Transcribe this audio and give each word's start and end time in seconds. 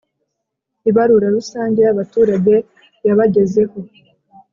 ibarura 0.89 1.27
rusange 1.37 1.79
yabaturage 1.87 2.53
yabagezeho 3.07 3.77